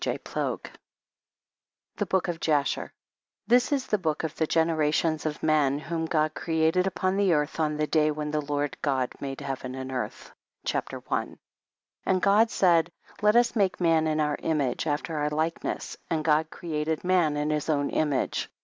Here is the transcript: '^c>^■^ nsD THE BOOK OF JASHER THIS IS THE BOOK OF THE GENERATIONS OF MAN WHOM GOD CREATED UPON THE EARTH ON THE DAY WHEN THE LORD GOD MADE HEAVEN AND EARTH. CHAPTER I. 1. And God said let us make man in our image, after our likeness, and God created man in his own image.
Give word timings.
'^c>^■^ 0.01 0.17
nsD 0.19 0.69
THE 1.97 2.07
BOOK 2.07 2.27
OF 2.27 2.39
JASHER 2.39 2.91
THIS 3.45 3.71
IS 3.71 3.85
THE 3.85 3.99
BOOK 3.99 4.23
OF 4.23 4.35
THE 4.35 4.47
GENERATIONS 4.47 5.27
OF 5.27 5.43
MAN 5.43 5.77
WHOM 5.77 6.07
GOD 6.07 6.33
CREATED 6.33 6.87
UPON 6.87 7.17
THE 7.17 7.33
EARTH 7.35 7.59
ON 7.59 7.77
THE 7.77 7.85
DAY 7.85 8.09
WHEN 8.09 8.31
THE 8.31 8.41
LORD 8.41 8.77
GOD 8.81 9.13
MADE 9.19 9.41
HEAVEN 9.41 9.75
AND 9.75 9.91
EARTH. 9.91 10.31
CHAPTER 10.65 10.97
I. 10.97 11.05
1. 11.15 11.37
And 12.07 12.19
God 12.19 12.49
said 12.49 12.91
let 13.21 13.35
us 13.35 13.55
make 13.55 13.79
man 13.79 14.07
in 14.07 14.19
our 14.19 14.37
image, 14.41 14.87
after 14.87 15.17
our 15.19 15.29
likeness, 15.29 15.97
and 16.09 16.25
God 16.25 16.49
created 16.49 17.03
man 17.03 17.37
in 17.37 17.51
his 17.51 17.69
own 17.69 17.91
image. 17.91 18.49